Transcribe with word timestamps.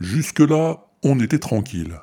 Jusque-là, 0.00 0.76
on 1.02 1.18
était 1.20 1.38
tranquille. 1.38 2.00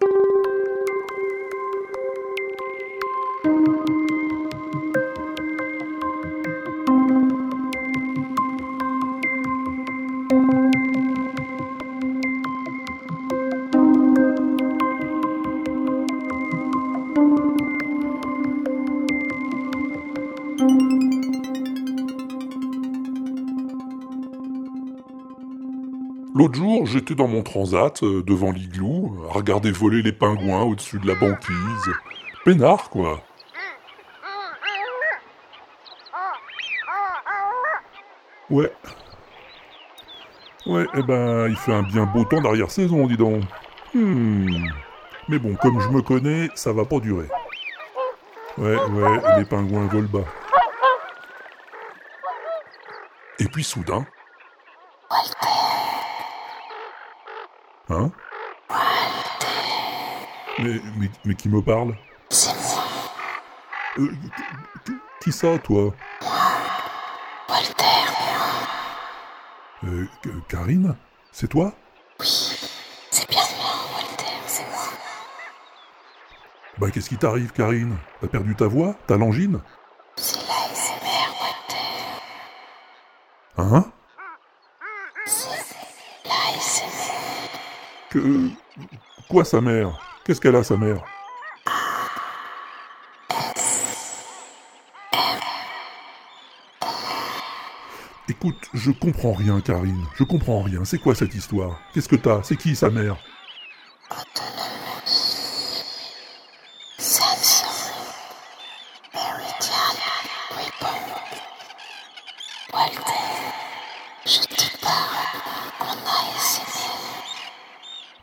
L'autre 26.35 26.55
jour, 26.55 26.85
j'étais 26.85 27.15
dans 27.15 27.29
mon 27.29 27.43
transat, 27.43 28.03
euh, 28.03 28.21
devant 28.21 28.51
l'igloo, 28.51 29.25
à 29.29 29.31
regarder 29.31 29.71
voler 29.71 30.01
les 30.01 30.11
pingouins 30.11 30.63
au-dessus 30.63 30.99
de 30.99 31.07
la 31.07 31.15
banquise. 31.15 31.93
Peinard, 32.43 32.89
quoi. 32.89 33.21
Ouais. 38.49 38.69
Ouais, 40.65 40.85
eh 40.93 41.03
ben, 41.03 41.47
il 41.47 41.55
fait 41.55 41.73
un 41.73 41.83
bien 41.83 42.05
beau 42.05 42.25
temps 42.25 42.41
d'arrière-saison, 42.41 43.07
dis 43.07 43.15
donc. 43.15 43.41
Hmm. 43.93 44.67
Mais 45.29 45.39
bon, 45.39 45.55
comme 45.55 45.79
je 45.79 45.87
me 45.87 46.01
connais, 46.01 46.49
ça 46.53 46.73
va 46.73 46.83
pas 46.83 46.99
durer. 46.99 47.29
Ouais, 48.57 48.75
ouais, 48.75 49.21
les 49.37 49.45
pingouins 49.45 49.87
volent 49.87 50.09
bas. 50.11 50.25
Et 53.39 53.45
puis 53.45 53.63
soudain... 53.63 54.05
Hein 55.09 55.54
mais, 60.59 60.79
mais, 60.97 61.09
mais 61.25 61.35
qui 61.35 61.49
me 61.49 61.61
parle 61.61 61.95
C'est 62.29 62.53
moi. 62.53 62.83
Euh, 63.99 64.11
qui- 65.21 65.31
ça, 65.31 65.57
toi 65.59 65.93
Walter. 67.49 67.85
euh, 69.85 70.07
Karine 70.47 70.95
C'est 71.31 71.47
toi 71.47 71.73
Oui. 72.19 72.25
C'est 73.11 73.29
bien 73.29 73.41
moi, 73.57 73.71
Walter, 73.95 74.25
c'est 74.47 74.63
moi. 74.69 74.79
Bah 76.77 76.91
qu'est-ce 76.91 77.09
qui 77.09 77.17
t'arrive, 77.17 77.51
Karine 77.51 77.97
T'as 78.21 78.27
perdu 78.27 78.55
ta 78.55 78.67
voix 78.67 78.95
T'as 79.07 79.17
l'angine 79.17 79.61
C'est 80.17 80.37
l'ASMR, 80.37 81.27
Walter. 81.41 81.91
Hein 83.57 83.91
L'ASMR. 86.25 87.59
Que... 88.09 88.49
Quoi, 89.29 89.43
sa 89.45 89.59
mère 89.61 89.99
Qu'est-ce 90.25 90.41
qu'elle 90.41 90.55
a, 90.55 90.63
sa 90.63 90.75
mère 90.75 91.03
Écoute, 98.27 98.55
je 98.73 98.89
comprends 98.89 99.33
rien, 99.33 99.61
Karine. 99.61 100.03
Je 100.15 100.23
comprends 100.23 100.63
rien. 100.63 100.83
C'est 100.83 100.97
quoi 100.97 101.13
cette 101.13 101.35
histoire? 101.35 101.79
Qu'est-ce 101.93 102.09
que 102.09 102.15
t'as? 102.15 102.41
C'est 102.41 102.57
qui, 102.57 102.75
sa 102.75 102.89
mère? 102.89 103.17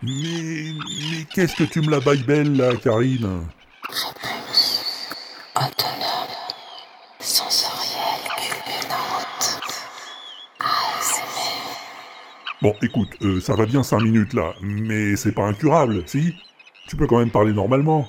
Mais... 0.03 0.62
Qu'est-ce 1.35 1.57
que 1.57 1.65
tu 1.65 1.81
me 1.81 1.91
la 1.91 2.01
bailles 2.01 2.23
belle, 2.25 2.57
là, 2.57 2.77
Karine. 2.77 3.47
Autonome. 5.57 6.29
Sensorielle. 7.21 8.29
Culminante. 8.37 9.61
ASMR. 10.61 11.79
Bon, 12.61 12.75
écoute, 12.83 13.09
euh, 13.23 13.41
ça 13.41 13.55
va 13.55 13.65
bien 13.65 13.83
cinq 13.83 14.01
minutes, 14.01 14.35
là, 14.35 14.53
mais 14.61 15.17
c'est 15.17 15.33
pas 15.33 15.47
incurable, 15.47 16.03
si? 16.07 16.35
Tu 16.89 16.97
peux 16.97 17.07
quand 17.07 17.19
même 17.19 17.31
parler 17.31 17.53
normalement. 17.55 18.07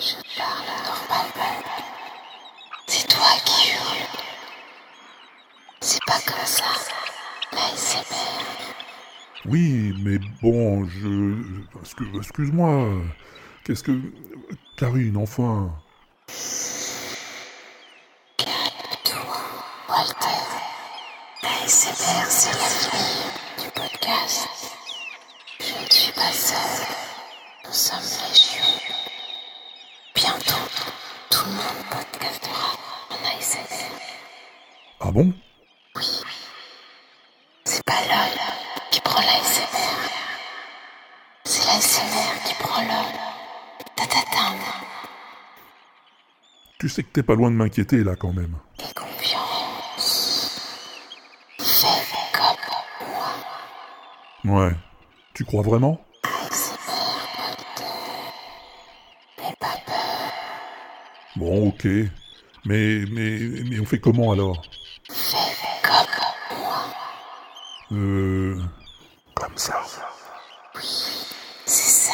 Je 0.00 0.14
parle 0.36 0.66
normalement. 0.84 1.62
C'est 2.88 3.06
toi 3.06 3.28
qui 3.44 3.70
hurles. 3.70 4.08
C'est 5.80 6.04
pas 6.04 6.18
comme 6.26 6.44
ça. 6.44 6.64
L'ASMR. 7.52 8.65
Oui, 9.48 9.94
mais 10.04 10.18
bon, 10.42 10.84
je... 10.86 11.36
excu- 11.82 12.16
Excuse-moi. 12.18 12.88
Qu'est-ce 13.64 13.82
que... 13.82 14.00
Karine, 14.76 15.16
enfin... 15.16 15.70
Calme-toi, 18.36 19.36
Walter. 19.88 20.42
L'ASMR, 21.42 22.26
c'est 22.28 22.52
l'avenir 22.52 23.32
du 23.62 23.70
podcast. 23.70 24.48
Je 25.60 25.84
ne 25.84 25.90
suis 25.90 26.12
pas 26.12 26.32
seul. 26.32 26.86
Nous 27.64 27.72
sommes 27.72 27.98
légion. 28.28 28.64
Bientôt, 30.14 30.68
tout 31.30 31.44
le 31.46 31.52
monde 31.52 31.84
podcastera 31.90 32.76
en 33.10 33.38
ASMR. 33.38 33.92
Ah 35.00 35.10
bon 35.10 35.32
Oui. 35.94 36.04
C'est 37.64 37.84
pas 37.84 38.00
l'homme 38.08 38.38
qui 38.90 39.00
prend 39.00 39.20
l'ASMR. 39.20 40.10
C'est 41.44 41.64
l'ASMR 41.66 42.42
qui 42.46 42.54
prend 42.54 42.82
l'homme. 42.82 43.12
Tatatam. 43.96 44.54
Tu 46.78 46.88
sais 46.88 47.02
que 47.02 47.08
t'es 47.10 47.22
pas 47.22 47.34
loin 47.34 47.50
de 47.50 47.56
m'inquiéter, 47.56 48.04
là, 48.04 48.16
quand 48.16 48.32
même. 48.32 48.56
Et 48.78 48.94
confiance. 48.94 50.60
Comme 52.32 52.56
moi. 54.44 54.66
Ouais. 54.66 54.72
Tu 55.34 55.44
crois 55.44 55.62
vraiment? 55.62 56.00
Pas 59.36 59.76
peur. 59.86 60.32
Bon, 61.36 61.68
ok. 61.68 61.84
Mais, 62.66 63.04
mais, 63.10 63.38
mais 63.70 63.80
on 63.80 63.86
fait 63.86 64.00
comment, 64.00 64.32
alors? 64.32 64.62
Fais 65.10 65.36
comme 65.82 66.58
moi. 66.58 66.84
Euh... 67.92 68.60
Comme 69.34 69.56
ça. 69.56 69.82
C'est 71.64 72.10
ça, 72.10 72.12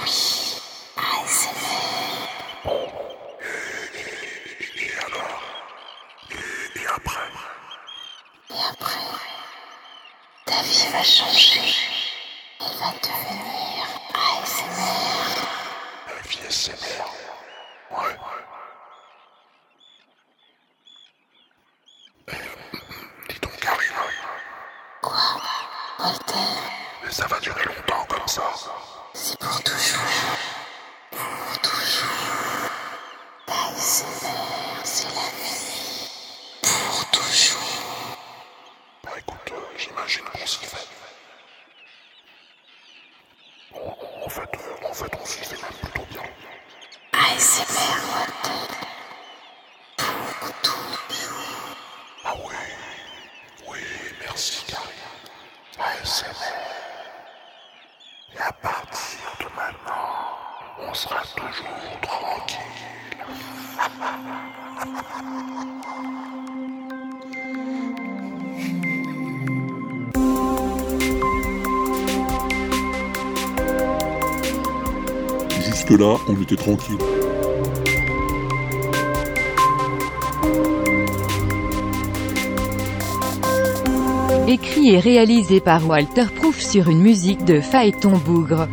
oui. 0.00 0.60
ASMR. 0.96 2.68
Et 4.76 4.90
alors 5.06 5.42
et, 6.30 6.78
et 6.78 6.86
après 6.86 7.28
Et 8.50 8.54
après, 8.70 9.00
va 10.90 11.02
changer. 11.02 11.74
Elle 12.60 12.76
va 12.78 12.92
devenir 13.02 13.86
ASMR. 14.14 15.42
La 16.08 16.22
vie 16.28 16.38
SMR. 16.50 17.04
Ouais. 17.90 18.16
Eh, 22.28 23.32
dis 23.32 23.40
donc, 23.40 23.56
Karine, 23.60 23.92
Quoi, 25.02 25.18
Walter? 25.98 27.10
Ça 27.10 27.26
va 27.26 27.40
durer 27.40 27.64
longtemps 27.64 28.06
comme 28.08 28.28
ça. 28.28 28.42
C'est 29.14 29.38
pour 29.38 29.62
toujours. 29.62 30.00
Bon, 43.72 43.96
en 44.24 44.28
fait, 44.28 44.50
en 44.84 44.92
fait, 44.92 45.12
on 45.20 45.24
s'y 45.24 45.38
fait 45.44 45.62
même 45.62 45.72
plutôt 45.80 46.06
bien. 46.10 46.22
ASMR. 47.12 48.00
Pour 49.96 50.52
toujours. 50.62 51.76
Ah 52.24 52.34
oui, 52.44 52.56
oui, 53.68 53.78
merci 54.20 54.64
Karine. 54.66 54.90
ASMR. 55.78 56.26
Et 58.34 58.40
à 58.40 58.52
partir 58.52 59.20
de 59.38 59.44
maintenant, 59.54 60.36
on 60.80 60.94
sera 60.94 61.22
toujours 61.22 62.00
tranquille. 62.00 62.58
Jusque-là, 75.92 76.16
on 76.26 76.40
était 76.40 76.56
tranquille. 76.56 76.96
écrit 84.48 84.94
et 84.94 84.98
réalisé 84.98 85.60
par 85.60 85.86
Walter 85.86 86.26
Proof 86.34 86.60
sur 86.60 86.88
une 86.88 87.00
musique 87.00 87.44
de 87.44 87.60
Phaéton 87.60 88.18
Bougre. 88.18 88.68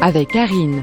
Avec 0.00 0.28
Karine. 0.28 0.82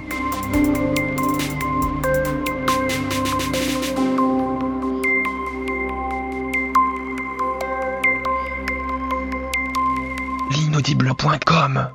l'inaudible.com 10.52 11.92